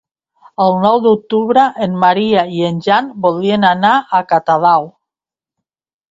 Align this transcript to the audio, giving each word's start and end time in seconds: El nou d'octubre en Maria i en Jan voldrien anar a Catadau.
El 0.63 0.71
nou 0.83 0.95
d'octubre 1.01 1.65
en 1.85 1.99
Maria 2.03 2.45
i 2.59 2.63
en 2.69 2.79
Jan 2.85 3.11
voldrien 3.25 3.67
anar 3.73 3.91
a 3.97 4.23
Catadau. 4.33 4.89